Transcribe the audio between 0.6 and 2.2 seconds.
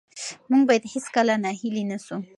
باید هېڅکله ناهیلي نه سو.